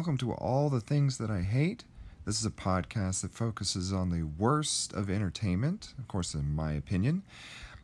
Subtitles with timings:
[0.00, 1.84] Welcome to All the Things That I Hate.
[2.24, 6.72] This is a podcast that focuses on the worst of entertainment, of course, in my
[6.72, 7.22] opinion.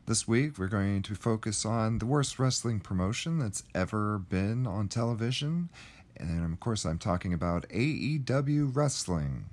[0.07, 4.87] This week, we're going to focus on the worst wrestling promotion that's ever been on
[4.87, 5.69] television.
[6.15, 9.45] And of course, I'm talking about AEW Wrestling.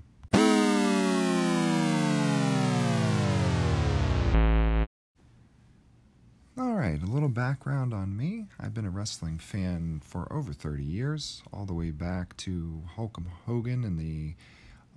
[6.57, 8.47] All right, a little background on me.
[8.61, 13.19] I've been a wrestling fan for over 30 years, all the way back to Hulk
[13.45, 14.37] Hogan and the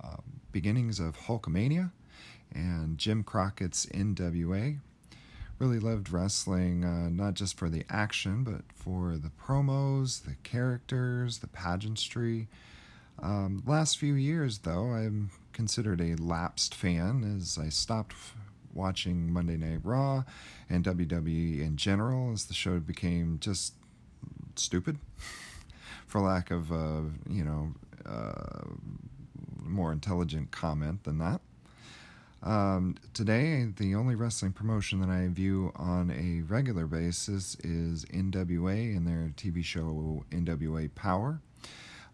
[0.00, 0.18] uh,
[0.52, 1.90] beginnings of Hulkamania
[2.54, 4.78] and Jim Crockett's NWA.
[5.58, 11.38] Really loved wrestling, uh, not just for the action, but for the promos, the characters,
[11.38, 12.46] the pageantry.
[13.20, 18.14] Um, last few years, though, I'm considered a lapsed fan as I stopped
[18.78, 20.24] watching Monday Night Raw
[20.70, 23.74] and WWE in general as the show became just
[24.56, 24.98] stupid,
[26.06, 27.72] for lack of, uh, you know,
[28.06, 28.62] uh,
[29.62, 31.40] more intelligent comment than that.
[32.42, 38.96] Um, today, the only wrestling promotion that I view on a regular basis is NWA
[38.96, 41.40] and their TV show NWA Power.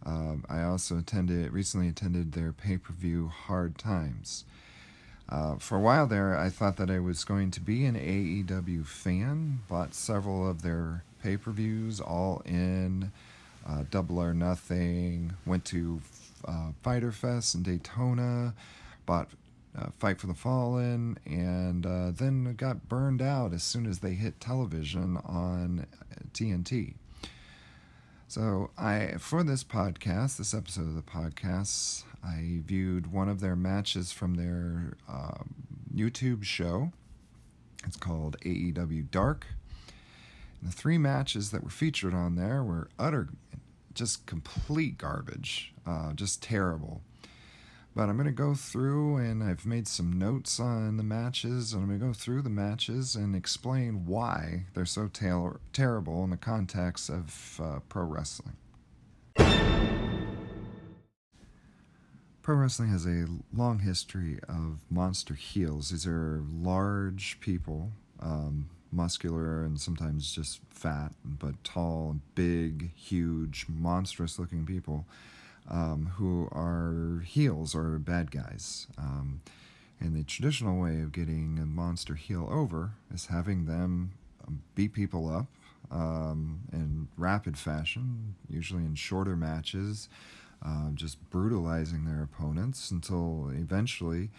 [0.07, 4.45] Um, I also attended recently attended their pay per view Hard Times.
[5.29, 8.87] Uh, for a while there, I thought that I was going to be an AEW
[8.87, 9.61] fan.
[9.69, 13.11] Bought several of their pay per views, all in
[13.67, 15.33] uh, Double or Nothing.
[15.47, 16.03] Went to
[16.47, 18.55] uh, Fyter Fest in Daytona.
[19.07, 19.31] Bought
[19.77, 24.13] uh, Fight for the Fallen, and uh, then got burned out as soon as they
[24.13, 25.87] hit television on
[26.33, 26.95] TNT.
[28.27, 33.55] So I, for this podcast, this episode of the podcast, I viewed one of their
[33.55, 35.45] matches from their uh,
[35.95, 36.91] YouTube show.
[37.87, 39.47] It's called AEW Dark.
[40.61, 43.29] And the three matches that were featured on there were utter,
[43.93, 47.03] just complete garbage, uh, just terrible.
[47.97, 51.83] But I'm going to go through and I've made some notes on the matches, and
[51.83, 56.31] I'm going to go through the matches and explain why they're so ter- terrible in
[56.31, 58.57] the context of uh, pro wrestling.
[62.43, 65.91] Pro wrestling has a long history of monster heels.
[65.91, 74.39] These are large people, um, muscular and sometimes just fat, but tall, big, huge, monstrous
[74.39, 75.07] looking people
[75.71, 78.87] um, who are heels or bad guys.
[78.99, 79.41] Um,
[80.01, 84.13] and the traditional way of getting a monster heel over is having them
[84.47, 85.47] um, beat people up
[85.91, 90.09] um, in rapid fashion, usually in shorter matches,
[90.65, 94.31] uh, just brutalizing their opponents until eventually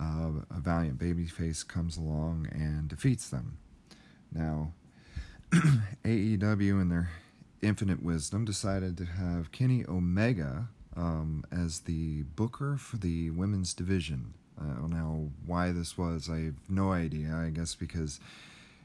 [0.00, 3.58] uh, a valiant babyface comes along and defeats them.
[4.32, 4.72] Now,
[6.04, 7.10] AEW and their
[7.62, 14.34] infinite wisdom, decided to have Kenny Omega um, as the booker for the women's division.
[14.60, 17.34] Uh, now, why this was, I have no idea.
[17.34, 18.20] I guess because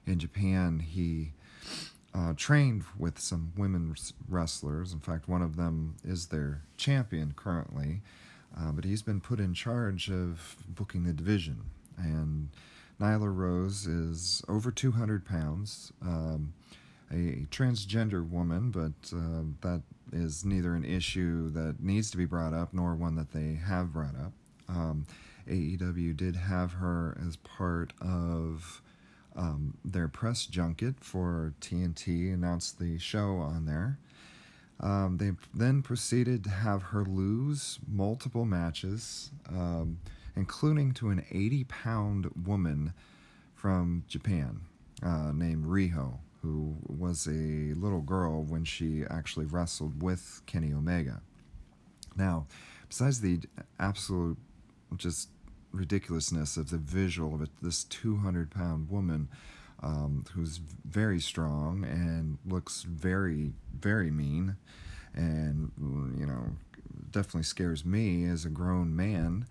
[0.05, 1.31] in Japan he
[2.13, 3.95] uh, trained with some women
[4.29, 4.93] wrestlers.
[4.93, 8.01] In fact, one of them is their champion currently.
[8.57, 11.65] Uh, but he's been put in charge of booking the division.
[11.97, 12.49] And
[13.01, 15.91] Nyla Rose is over 200 pounds.
[16.01, 16.53] Um,
[17.11, 22.53] a transgender woman, but uh, that is neither an issue that needs to be brought
[22.53, 24.33] up nor one that they have brought up.
[24.67, 25.05] Um,
[25.47, 28.81] AEW did have her as part of
[29.35, 33.99] um, their press junket for TNT, announced the show on there.
[34.79, 39.99] Um, they then proceeded to have her lose multiple matches, um,
[40.35, 42.93] including to an 80 pound woman
[43.53, 44.61] from Japan
[45.03, 51.21] uh, named Riho who was a little girl when she actually wrestled with Kenny Omega.
[52.15, 52.45] Now,
[52.87, 53.39] besides the
[53.79, 54.37] absolute
[54.95, 55.29] just
[55.71, 59.27] ridiculousness of the visual of it, this 200 pound woman
[59.81, 64.55] um, who's very strong and looks very, very mean,
[65.15, 65.71] and
[66.15, 66.51] you know,
[67.09, 69.47] definitely scares me as a grown man.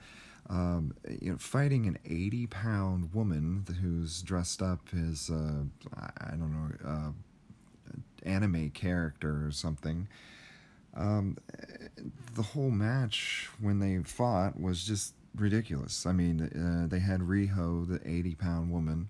[0.51, 5.65] Um, you know, fighting an 80 pound woman who's dressed up as, uh,
[5.97, 7.11] I don't know, uh,
[8.25, 10.09] anime character or something.
[10.95, 11.39] Um,
[12.35, 16.07] the whole match when they fought was just ridiculous.
[16.07, 19.09] I mean, uh, they had Riho, the 80 pound woman,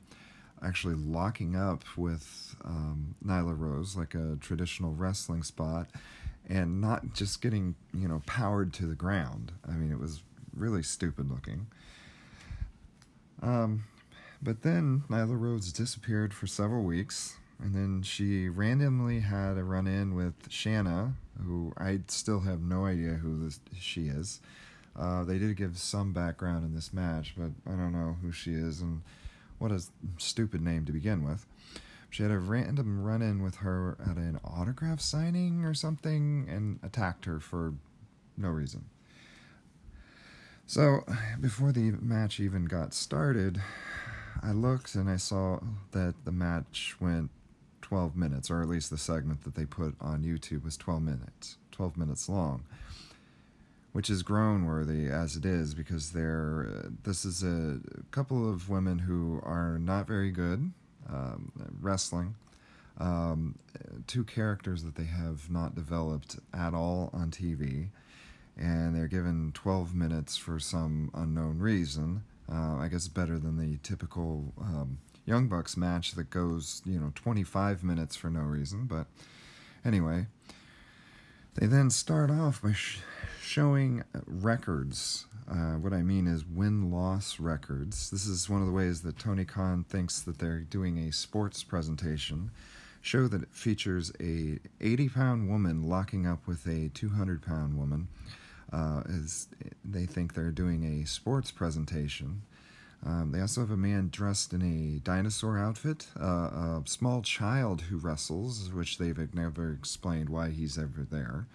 [0.62, 5.88] actually locking up with um, Nyla Rose like a traditional wrestling spot
[6.48, 9.52] and not just getting, you know, powered to the ground.
[9.68, 10.22] I mean, it was
[10.56, 11.66] really stupid looking.
[13.42, 13.84] Um,
[14.42, 19.86] but then Nyla Rose disappeared for several weeks, and then she randomly had a run
[19.86, 24.40] in with Shanna, who I still have no idea who this, she is.
[24.96, 28.52] Uh, they did give some background in this match, but I don't know who she
[28.52, 29.02] is and
[29.58, 29.82] what a
[30.18, 31.46] stupid name to begin with.
[32.10, 36.78] She had a random run in with her at an autograph signing or something and
[36.82, 37.74] attacked her for
[38.36, 38.84] no reason.
[40.66, 41.04] So,
[41.40, 43.60] before the match even got started,
[44.42, 45.60] I looked and I saw
[45.92, 47.30] that the match went
[47.82, 51.58] 12 minutes, or at least the segment that they put on YouTube was 12 minutes,
[51.72, 52.64] 12 minutes long,
[53.92, 57.78] which is groan worthy as it is because they're, uh, this is a
[58.10, 60.72] couple of women who are not very good
[61.10, 62.36] um, wrestling.
[62.96, 63.56] Um,
[64.06, 67.88] two characters that they have not developed at all on TV
[68.56, 72.24] and they're given 12 minutes for some unknown reason.
[72.50, 77.10] Uh, I guess better than the typical um, Young Bucks match that goes, you know,
[77.14, 78.86] 25 minutes for no reason.
[78.86, 79.06] But
[79.84, 80.26] anyway,
[81.54, 82.98] they then start off by sh-
[83.42, 85.26] showing records.
[85.50, 88.10] Uh, what I mean is win loss records.
[88.10, 91.62] This is one of the ways that Tony Khan thinks that they're doing a sports
[91.62, 92.50] presentation.
[93.00, 98.08] Show that features a 80 pound woman locking up with a 200 pound woman
[98.72, 99.48] uh, is
[99.84, 102.42] they think they're doing a sports presentation.
[103.06, 107.82] Um, they also have a man dressed in a dinosaur outfit, uh, a small child
[107.82, 111.46] who wrestles, which they've never explained why he's ever there.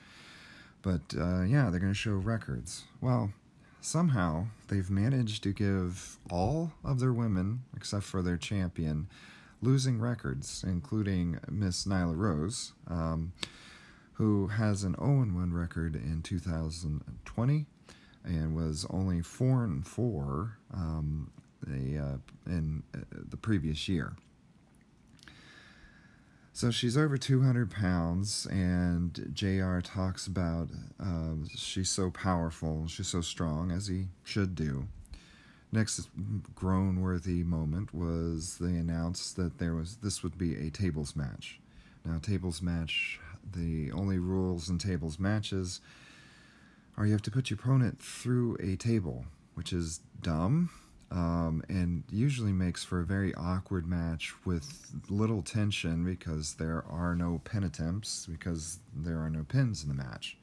[0.81, 2.83] But uh, yeah, they're going to show records.
[3.01, 3.31] Well,
[3.81, 9.07] somehow they've managed to give all of their women, except for their champion,
[9.61, 12.73] losing records, including Miss Nyla Rose.
[12.87, 13.33] Um,
[14.19, 17.65] who has an 0 1 record in 2020
[18.25, 21.31] and was only 4 and 4 um,
[21.65, 22.99] the, uh, in uh,
[23.29, 24.17] the previous year.
[26.51, 30.67] So she's over 200 pounds, and JR talks about
[31.01, 34.89] uh, she's so powerful, she's so strong, as he should do.
[35.71, 36.09] Next
[36.55, 41.61] groan worthy moment was they announced that there was this would be a tables match.
[42.03, 43.21] Now, tables match
[43.53, 45.81] the only rules in tables matches
[46.97, 49.25] are you have to put your opponent through a table,
[49.55, 50.69] which is dumb
[51.11, 57.15] um, and usually makes for a very awkward match with little tension because there are
[57.15, 60.37] no pin attempts because there are no pins in the match.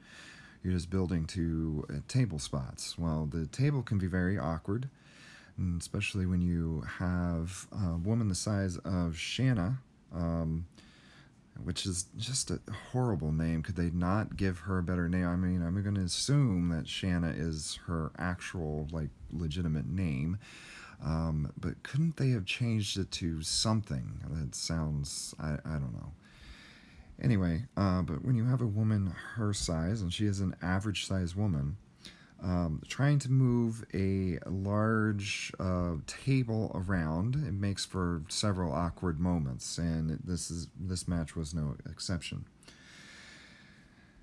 [0.63, 2.97] You're just building to uh, table spots.
[2.97, 4.89] Well, the table can be very awkward,
[5.77, 9.77] especially when you have a woman the size of Shanna.
[10.13, 10.65] Um,
[11.63, 12.59] which is just a
[12.91, 13.63] horrible name.
[13.63, 15.25] Could they not give her a better name?
[15.27, 20.37] I mean, I'm going to assume that Shanna is her actual, like, legitimate name.
[21.03, 26.13] Um, but couldn't they have changed it to something that sounds, I, I don't know.
[27.21, 31.05] Anyway, uh, but when you have a woman her size, and she is an average
[31.05, 31.77] size woman,
[32.43, 39.77] um, trying to move a large uh, table around it makes for several awkward moments,
[39.77, 42.45] and this is this match was no exception.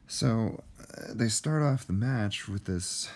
[0.07, 3.09] So uh, they start off the match with this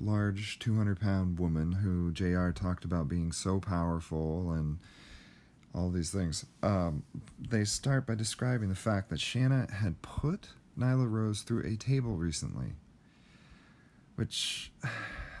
[0.00, 4.78] large 200 pound woman who JR talked about being so powerful and
[5.74, 6.46] all these things.
[6.62, 7.02] Um,
[7.38, 12.16] they start by describing the fact that Shanna had put Nyla Rose through a table
[12.16, 12.74] recently
[14.20, 14.70] which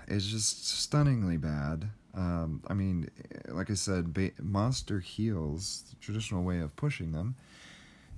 [0.08, 1.90] is just stunningly bad.
[2.14, 3.10] Um, I mean,
[3.48, 7.36] like I said, ba- monster heels, the traditional way of pushing them,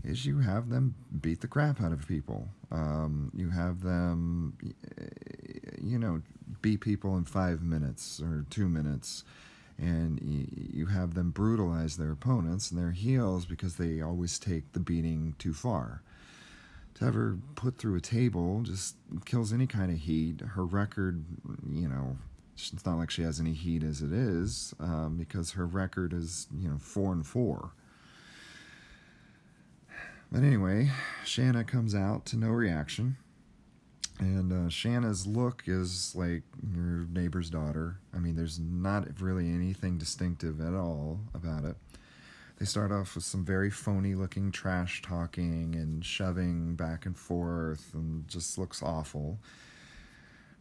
[0.04, 2.48] is you have them beat the crap out of people.
[2.70, 4.56] Um, you have them,
[5.80, 6.22] you know,
[6.62, 9.24] beat people in five minutes or two minutes,
[9.78, 14.80] and you have them brutalize their opponents and their heels because they always take the
[14.80, 16.02] beating too far
[16.94, 20.40] to ever put through a table just kills any kind of heat.
[20.40, 21.24] Her record,
[21.68, 22.16] you know,
[22.54, 26.46] it's not like she has any heat as it is, um, because her record is,
[26.56, 27.72] you know, four and four.
[30.30, 30.90] But anyway,
[31.24, 33.16] Shanna comes out to no reaction.
[34.18, 37.98] And uh, Shanna's look is like your neighbor's daughter.
[38.14, 41.76] I mean, there's not really anything distinctive at all about it.
[42.62, 47.90] They start off with some very phony looking trash talking and shoving back and forth
[47.92, 49.40] and just looks awful.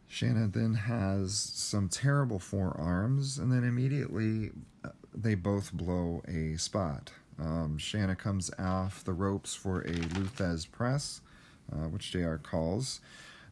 [0.08, 4.50] Shanna then has some terrible forearms, and then immediately
[4.84, 7.12] uh, they both blow a spot.
[7.38, 11.20] Um, Shanna comes off the ropes for a Lou Thesz press,
[11.72, 13.00] uh, which JR calls.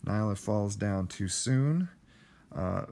[0.05, 1.89] Nyla falls down too soon.
[2.53, 2.87] Uh,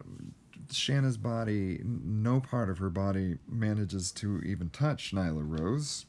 [0.71, 6.07] Shanna's body, no part of her body manages to even touch Nyla Rose.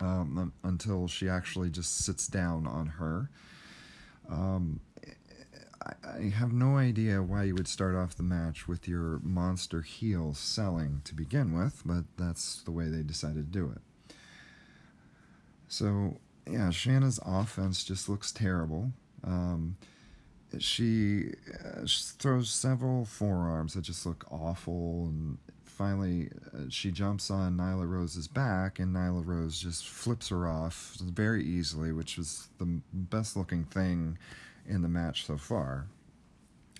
[0.00, 3.30] um, until she actually just sits down on her.
[4.28, 4.80] Um,
[6.04, 10.32] I, have no idea why you would start off the match with your monster heel
[10.34, 14.14] selling to begin with, but that's the way they decided to do it.
[15.68, 16.18] So,
[16.48, 18.92] yeah, Shanna's offense just looks terrible.
[19.24, 19.76] Um,
[20.58, 21.32] she,
[21.64, 27.88] uh, throws several forearms that just look awful, and finally uh, she jumps on Nyla
[27.88, 33.36] Rose's back, and Nyla Rose just flips her off very easily, which was the best
[33.36, 34.18] looking thing
[34.68, 35.86] in the match so far.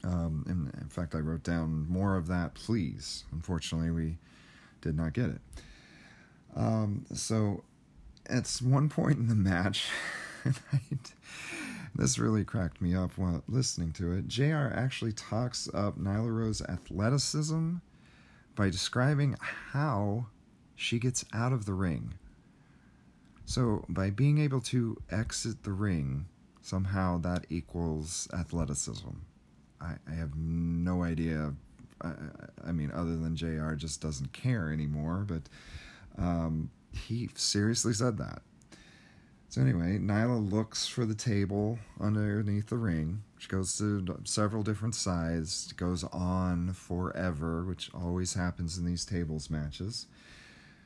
[0.04, 3.24] Um, in fact, I wrote down more of that, please.
[3.32, 4.18] Unfortunately, we
[4.80, 5.40] did not get it.
[6.56, 7.62] Um, so,
[8.26, 9.86] at one point in the match,
[11.94, 14.28] this really cracked me up while listening to it.
[14.28, 17.76] JR actually talks up Nyla Rose's athleticism
[18.54, 20.26] by describing how
[20.74, 22.14] she gets out of the ring.
[23.44, 26.26] So, by being able to exit the ring,
[26.62, 29.10] somehow that equals athleticism.
[29.80, 31.52] I, I have no idea.
[32.00, 32.12] I,
[32.64, 35.42] I, mean, other than JR just doesn't care anymore, but
[36.16, 38.42] um, he seriously said that.
[39.52, 43.22] So, anyway, Nyla looks for the table underneath the ring.
[43.36, 49.50] She goes to several different sides, goes on forever, which always happens in these tables
[49.50, 50.06] matches.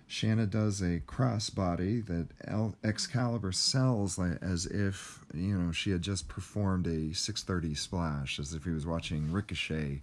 [0.08, 6.88] Shanna does a crossbody that Excalibur sells as if you know she had just performed
[6.88, 10.00] a 630 splash, as if he was watching Ricochet,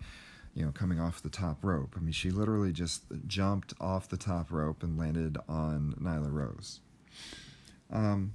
[0.56, 1.96] you know, coming off the top rope.
[1.98, 6.80] I mean, she literally just jumped off the top rope and landed on Nyla Rose.
[7.92, 8.34] Um,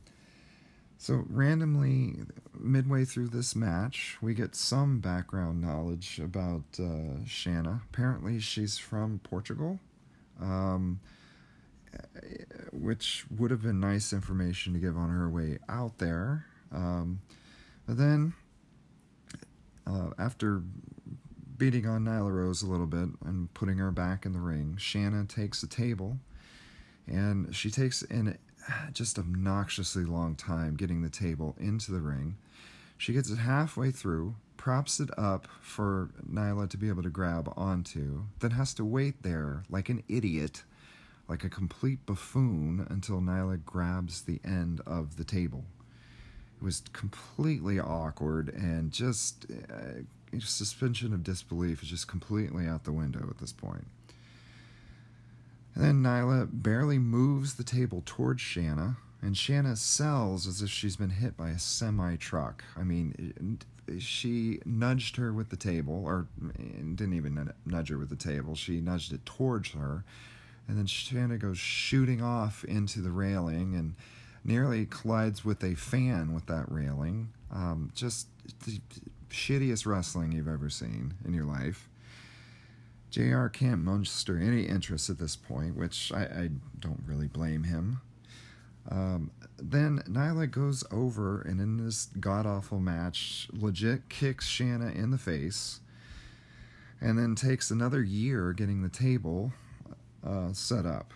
[0.99, 2.17] so randomly,
[2.59, 7.83] midway through this match, we get some background knowledge about uh, Shanna.
[7.91, 9.79] Apparently, she's from Portugal.
[10.41, 11.01] Um,
[12.73, 16.47] which would have been nice information to give on her way out there.
[16.73, 17.21] Um,
[17.87, 18.35] but then,
[19.87, 20.63] uh, after
[21.57, 25.25] beating on Nyla Rose a little bit and putting her back in the ring, Shanna
[25.25, 26.19] takes a table
[27.07, 28.39] and she takes an
[28.93, 32.37] just obnoxiously long time getting the table into the ring.
[32.97, 37.53] She gets it halfway through, props it up for Nyla to be able to grab
[37.57, 40.65] onto, then has to wait there like an idiot
[41.29, 45.65] like a complete buffoon until Nyla grabs the end of the table.
[46.61, 52.93] It was completely awkward and just uh, suspension of disbelief is just completely out the
[52.93, 53.87] window at this point.
[55.79, 60.97] And then Nyla barely moves the table towards Shanna, and Shanna sells as if she's
[60.97, 62.65] been hit by a semi truck.
[62.77, 63.61] I mean,
[64.01, 68.57] she nudged her with the table, or didn't even nudge her with the table.
[68.57, 70.05] She nudged it towards her,
[70.67, 73.95] and then Shanna goes shooting off into the railing and
[74.45, 77.29] nearly collides with a fan with that railing.
[77.53, 78.27] Um, just
[78.67, 78.81] the
[79.31, 81.89] shittiest wrestling you've ever seen in your life.
[83.11, 88.01] JR can't muster any interest at this point, which I, I don't really blame him.
[88.91, 95.11] Um, then Nyla goes over and in this god awful match, legit kicks Shanna in
[95.11, 95.81] the face,
[97.01, 99.53] and then takes another year getting the table
[100.27, 101.13] uh, set up.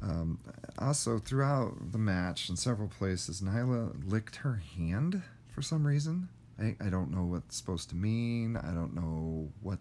[0.00, 0.38] Um,
[0.78, 6.28] also, throughout the match in several places, Nyla licked her hand for some reason.
[6.60, 8.56] I, I don't know what it's supposed to mean.
[8.56, 9.78] I don't know what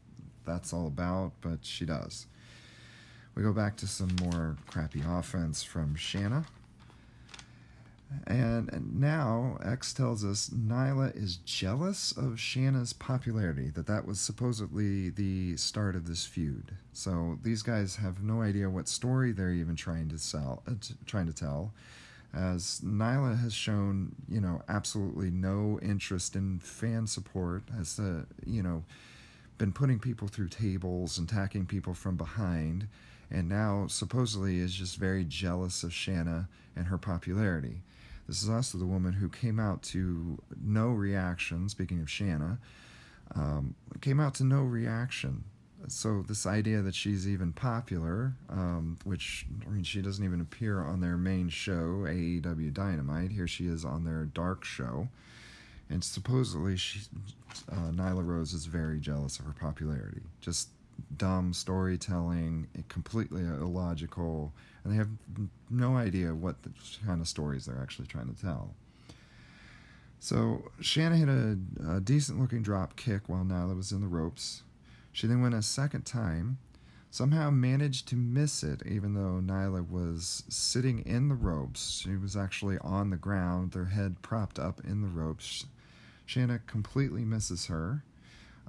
[0.47, 2.25] that's all about, but she does.
[3.35, 6.45] We go back to some more crappy offense from Shanna.
[8.25, 15.09] And now X tells us Nyla is jealous of Shanna's popularity, that that was supposedly
[15.09, 16.71] the start of this feud.
[16.93, 20.95] So these guys have no idea what story they're even trying to sell, uh, t-
[21.05, 21.73] trying to tell,
[22.33, 28.63] as Nyla has shown, you know, absolutely no interest in fan support, as uh, you
[28.63, 28.83] know,
[29.57, 32.87] been putting people through tables and attacking people from behind,
[33.31, 37.81] and now supposedly is just very jealous of Shanna and her popularity.
[38.27, 42.59] This is also the woman who came out to no reaction, speaking of Shanna,
[43.35, 45.43] um, came out to no reaction.
[45.87, 50.81] So, this idea that she's even popular, um, which, I mean, she doesn't even appear
[50.81, 53.31] on their main show, AEW Dynamite.
[53.31, 55.07] Here she is on their dark show.
[55.89, 56.99] And supposedly, she,
[57.71, 60.21] uh, Nyla Rose is very jealous of her popularity.
[60.41, 60.69] Just
[61.17, 64.51] dumb storytelling, completely illogical,
[64.83, 65.09] and they have
[65.69, 66.55] no idea what
[67.05, 68.73] kind of stories they're actually trying to tell.
[70.19, 71.57] So Shanna hit a,
[71.95, 74.63] a decent looking drop kick while Nyla was in the ropes.
[75.11, 76.57] She then went a second time,
[77.11, 82.01] somehow managed to miss it, even though Nyla was sitting in the ropes.
[82.01, 85.65] She was actually on the ground, their head propped up in the ropes.
[86.27, 88.03] Shanna completely misses her.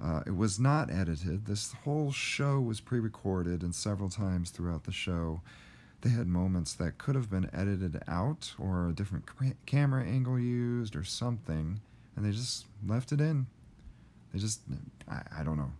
[0.01, 1.45] Uh, it was not edited.
[1.45, 5.41] This whole show was pre recorded, and several times throughout the show,
[6.01, 9.25] they had moments that could have been edited out or a different
[9.65, 11.81] camera angle used or something,
[12.15, 13.47] and they just left it in.
[14.33, 14.61] They just,
[15.09, 15.73] I, I don't know,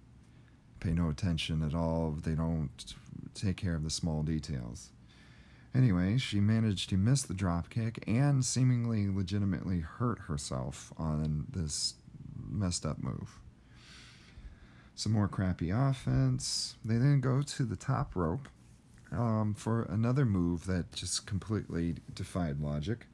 [0.81, 2.11] pay no attention at all.
[2.11, 2.93] They don't
[3.33, 4.89] take care of the small details.
[5.75, 11.93] Anyway, she managed to miss the dropkick and seemingly legitimately hurt herself on this
[12.49, 13.39] messed up move.
[14.95, 16.75] Some more crappy offense.
[16.83, 18.49] They then go to the top rope
[19.11, 23.05] um, for another move that just completely defied logic.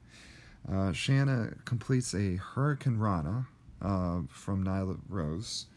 [0.71, 3.45] Uh, Shanna completes a Hurricanrana
[3.81, 5.67] uh, from Nyla Rose.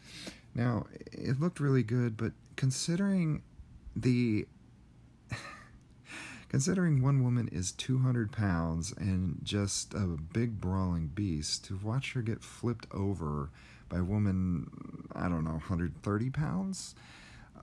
[0.55, 3.43] Now, it looked really good, but considering
[3.95, 4.47] the
[6.49, 12.21] considering one woman is 200 pounds and just a big brawling beast, to watch her
[12.21, 13.49] get flipped over
[13.87, 14.69] by a woman,
[15.15, 16.95] I don't know, 130 pounds,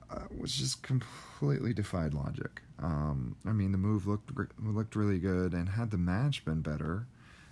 [0.09, 2.61] uh, was just completely defied logic.
[2.79, 4.31] Um, I mean, the move looked
[4.63, 7.07] looked really good, and had the match been better,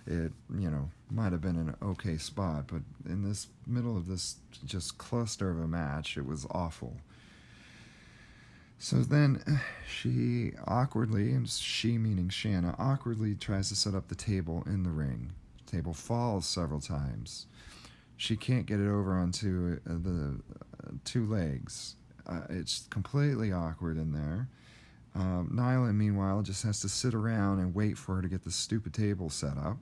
[0.06, 2.66] it you know might have been an okay spot.
[2.68, 6.96] But in this middle of this just cluster of a match, it was awful.
[8.78, 9.42] So then
[9.88, 14.90] she awkwardly, and she meaning Shanna, awkwardly tries to set up the table in the
[14.90, 15.32] ring.
[15.64, 17.46] The table falls several times.
[18.16, 20.40] She can't get it over onto uh, the
[20.84, 21.96] uh, two legs.
[22.26, 24.48] Uh, it's completely awkward in there.
[25.14, 28.50] Um, Nyla, meanwhile, just has to sit around and wait for her to get the
[28.50, 29.78] stupid table set up.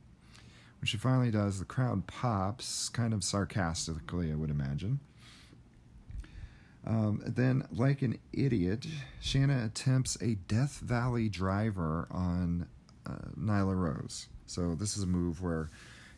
[0.80, 5.00] When she finally does, the crowd pops, kind of sarcastically, I would imagine.
[6.86, 8.86] Um, then, like an idiot,
[9.20, 12.66] Shanna attempts a Death Valley driver on
[13.06, 14.26] uh, Nyla Rose.
[14.46, 15.70] So this is a move where,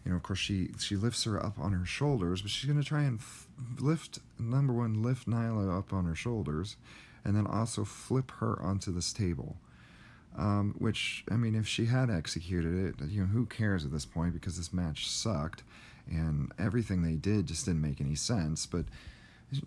[0.05, 2.83] you know, of course she she lifts her up on her shoulders, but she's going
[2.83, 3.47] to try and f-
[3.79, 6.77] lift number one, lift Nyla up on her shoulders,
[7.25, 9.57] and then also flip her onto this table.
[10.37, 14.05] Um, which I mean, if she had executed it, you know, who cares at this
[14.05, 15.63] point because this match sucked,
[16.11, 18.67] and everything they did just didn't make any sense.
[18.67, 18.85] But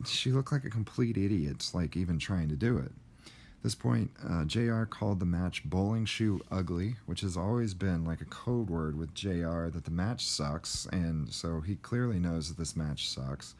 [0.05, 2.91] she looked like a complete idiot, like even trying to do it.
[3.25, 8.05] At this point, uh, JR called the match bowling shoe ugly, which has always been
[8.05, 12.47] like a code word with JR that the match sucks, and so he clearly knows
[12.47, 13.55] that this match sucks.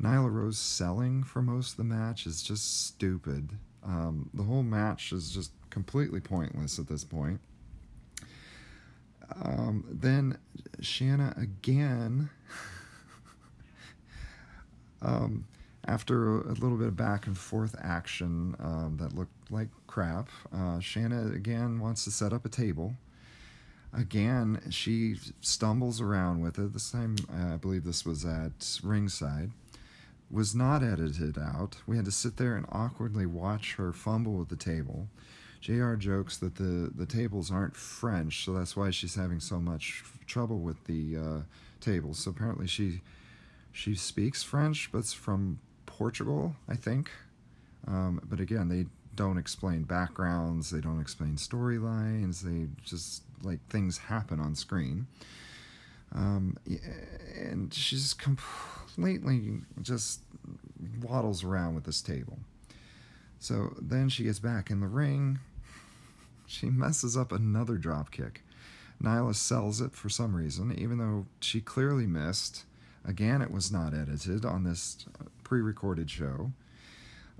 [0.00, 3.50] Nyla Rose selling for most of the match is just stupid.
[3.84, 7.40] Um, the whole match is just completely pointless at this point.
[9.42, 10.38] Um, then
[10.80, 12.30] Shanna again
[15.04, 15.44] Um,
[15.86, 20.80] after a, little bit of back and forth action um, that looked like crap, uh,
[20.80, 22.94] Shanna again wants to set up a table.
[23.92, 26.72] Again, she stumbles around with it.
[26.72, 29.50] This time, uh, I believe this was at ringside.
[30.30, 31.76] Was not edited out.
[31.86, 35.08] We had to sit there and awkwardly watch her fumble with the table.
[35.60, 40.02] JR jokes that the, the tables aren't French, so that's why she's having so much
[40.26, 41.40] trouble with the uh,
[41.80, 42.18] tables.
[42.18, 43.00] So apparently she
[43.74, 47.10] she speaks French, but it's from Portugal, I think.
[47.86, 53.98] Um, but again, they don't explain backgrounds, they don't explain storylines, they just like things
[53.98, 55.08] happen on screen.
[56.14, 56.56] Um,
[57.36, 60.20] and she's completely just
[61.02, 62.38] waddles around with this table.
[63.40, 65.40] So then she gets back in the ring.
[66.46, 68.42] She messes up another drop kick.
[69.02, 72.64] Nyla sells it for some reason, even though she clearly missed.
[73.04, 75.04] Again, it was not edited on this
[75.42, 76.52] pre recorded show.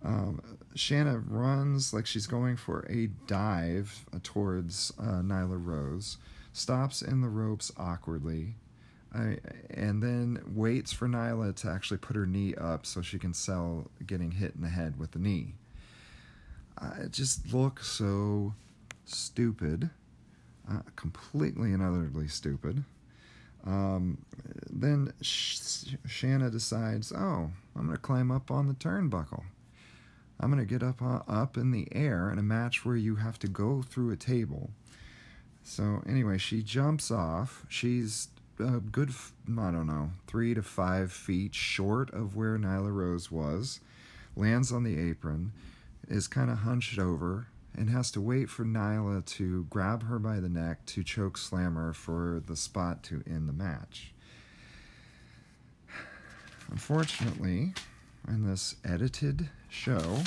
[0.04, 0.42] Um,
[0.74, 6.18] Shanna runs like she's going for a dive towards uh, Nyla Rose,
[6.52, 8.56] stops in the ropes awkwardly,
[9.14, 9.38] I,
[9.70, 13.90] and then waits for Nyla to actually put her knee up so she can sell
[14.06, 15.54] getting hit in the head with the knee.
[16.76, 18.52] Uh, it just looks so
[19.06, 19.88] stupid,
[20.70, 22.84] uh, completely and utterly stupid.
[23.66, 24.18] Um,
[24.70, 29.44] then Sh- Shanna decides, oh, I'm going to climb up on the turnbuckle.
[30.40, 33.16] I'm going to get up uh, up in the air in a match where you
[33.16, 34.70] have to go through a table.
[35.62, 37.64] So anyway, she jumps off.
[37.68, 39.10] She's a good,
[39.48, 43.80] I don't know, three to five feet short of where Nyla Rose was.
[44.36, 45.52] Lands on the apron,
[46.08, 50.40] is kind of hunched over, and has to wait for Nyla to grab her by
[50.40, 54.12] the neck to choke slam her for the spot to end the match.
[56.70, 57.74] Unfortunately,
[58.28, 60.22] in this edited show,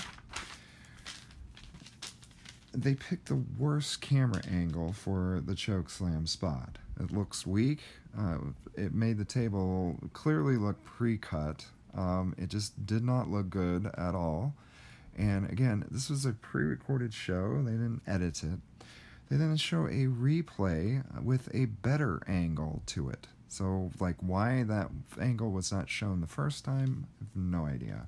[2.74, 6.78] they picked the worst camera angle for the choke slam spot.
[7.00, 7.80] It looks weak.
[8.18, 8.38] Uh,
[8.76, 11.66] it made the table clearly look pre-cut.
[11.96, 14.54] Um, it just did not look good at all.
[15.18, 17.62] And again, this was a pre-recorded show.
[17.64, 18.60] They didn't edit it.
[19.30, 23.28] They then show a replay with a better angle to it.
[23.50, 28.08] So, like, why that angle was not shown the first time, I have no idea.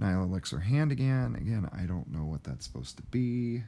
[0.00, 1.36] Nyla licks her hand again.
[1.36, 3.62] Again, I don't know what that's supposed to be.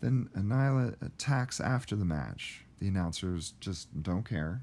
[0.00, 2.64] Then Nyla attacks after the match.
[2.78, 4.62] The announcers just don't care.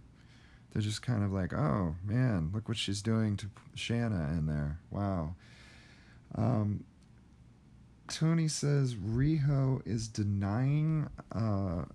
[0.71, 4.79] They're just kind of like, oh man, look what she's doing to Shanna in there.
[4.89, 5.35] Wow.
[6.35, 6.85] Um,
[8.11, 11.85] Tony says Riho is denying uh,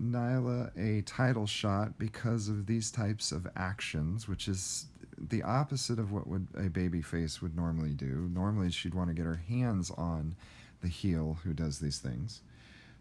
[0.00, 4.86] Nyla a title shot because of these types of actions, which is
[5.18, 8.30] the opposite of what would a baby face would normally do.
[8.32, 10.34] Normally, she'd want to get her hands on
[10.80, 12.40] the heel who does these things.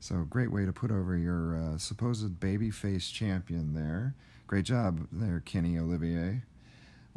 [0.02, 4.16] So, great way to put over your uh, supposed baby face champion there.
[4.48, 6.44] Great job there, Kenny Olivier.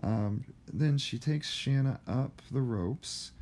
[0.04, 3.32] Um, then she takes Shanna up the ropes.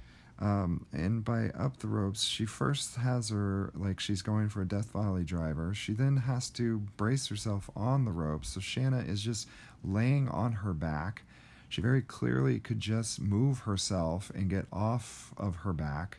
[0.40, 4.68] Um, and by up the ropes, she first has her like she's going for a
[4.68, 5.74] death valley driver.
[5.74, 8.50] She then has to brace herself on the ropes.
[8.50, 9.48] So Shanna is just
[9.85, 11.22] laying on her back.
[11.68, 16.18] She very clearly could just move herself and get off of her back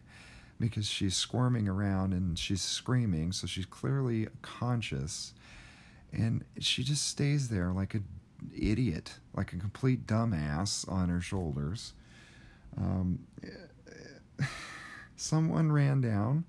[0.60, 3.32] because she's squirming around and she's screaming.
[3.32, 5.34] So she's clearly conscious.
[6.14, 8.06] And she just stays there like an
[8.56, 11.94] idiot, like a complete dumbass on her shoulders.
[12.78, 13.20] Um,
[15.16, 16.46] someone ran down.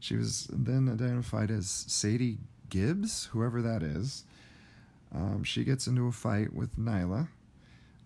[0.00, 2.38] She was then identified as Sadie
[2.70, 4.24] Gibbs, whoever that is.
[5.14, 7.28] Um, she gets into a fight with Nyla.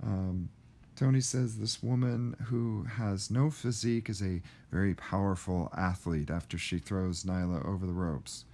[0.03, 0.51] Um,
[0.97, 6.79] Tony says this woman who has no physique is a very powerful athlete after she
[6.79, 8.45] throws Nyla over the ropes.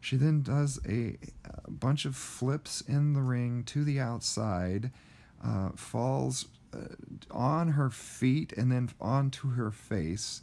[0.00, 4.90] She then does a, a bunch of flips in the ring to the outside,
[5.44, 6.46] uh, falls
[7.30, 10.42] on her feet and then onto her face.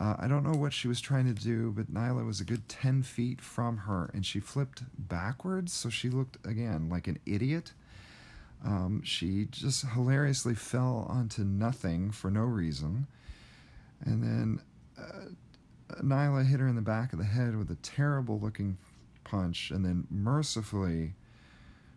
[0.00, 2.68] Uh, I don't know what she was trying to do, but Nyla was a good
[2.68, 7.72] 10 feet from her and she flipped backwards, so she looked again like an idiot.
[8.64, 13.06] Um, she just hilariously fell onto nothing for no reason.
[14.04, 14.60] And then
[14.98, 18.78] uh, Nyla hit her in the back of the head with a terrible looking
[19.24, 21.14] punch, and then mercifully,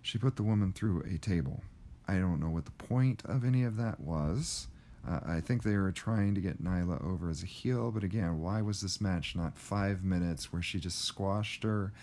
[0.01, 1.63] she put the woman through a table.
[2.11, 4.67] I don't know what the point of any of that was.
[5.07, 8.41] Uh, I think they were trying to get Nyla over as a heel, but again,
[8.41, 11.93] why was this match not five minutes where she just squashed her,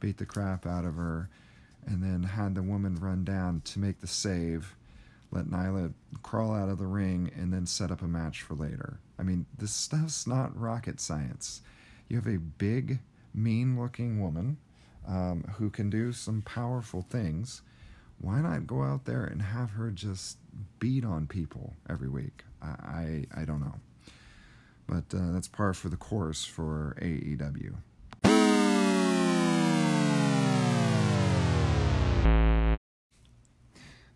[0.00, 1.28] beat the crap out of her,
[1.86, 4.74] and then had the woman run down to make the save,
[5.30, 8.98] let Nyla crawl out of the ring, and then set up a match for later?
[9.18, 11.60] I mean, this stuff's not rocket science.
[12.08, 13.00] You have a big,
[13.34, 14.56] mean looking woman
[15.06, 17.60] um, who can do some powerful things
[18.20, 20.38] why not go out there and have her just
[20.78, 22.44] beat on people every week?
[22.62, 23.74] I I, I don't know,
[24.86, 27.76] but uh, that's par for the course for AEW.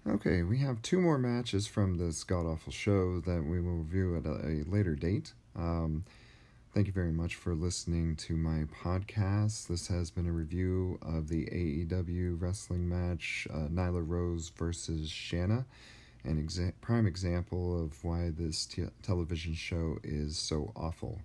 [0.04, 4.16] Okay, we have two more matches from this god awful show that we will review
[4.16, 5.32] at a, a later date.
[5.54, 6.04] Um,
[6.74, 9.66] Thank you very much for listening to my podcast.
[9.66, 15.66] This has been a review of the AEW wrestling match uh, Nyla Rose versus Shanna,
[16.24, 21.20] an exa- prime example of why this t- television show is so awful.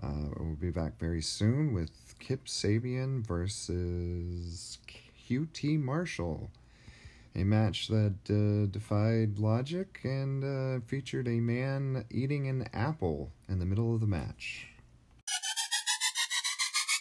[0.00, 4.78] Uh, we'll be back very soon with Kip Sabian versus
[5.28, 6.52] QT Marshall,
[7.34, 13.58] a match that uh, defied logic and uh, featured a man eating an apple in
[13.58, 14.68] the middle of the match.